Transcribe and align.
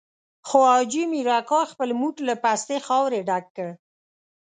خو 0.47 0.59
حاجي 0.69 1.03
مير 1.11 1.27
اکا 1.39 1.61
خپل 1.71 1.89
موټ 1.99 2.15
له 2.27 2.33
پستې 2.43 2.77
خاورې 2.85 3.19
ډک 3.27 3.45
کړ. 3.55 3.69